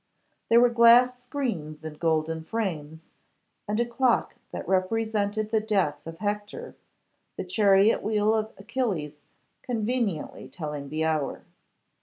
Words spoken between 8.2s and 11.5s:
of Achilles conveniently telling the hour.